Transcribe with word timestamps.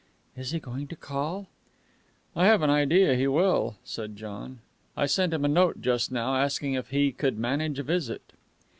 "Is 0.35 0.49
he 0.49 0.59
going 0.59 0.87
to 0.87 0.95
call?" 0.95 1.47
"I 2.35 2.47
have 2.47 2.63
an 2.63 2.71
idea 2.71 3.13
he 3.13 3.27
will," 3.27 3.75
said 3.83 4.15
John. 4.15 4.57
"I 4.97 5.05
sent 5.05 5.31
him 5.31 5.45
a 5.45 5.47
note 5.47 5.79
just 5.79 6.11
now, 6.11 6.37
asking 6.37 6.73
if 6.73 6.89
he 6.89 7.11
could 7.11 7.37
manage 7.37 7.77
a 7.77 7.83
visit." 7.83 8.33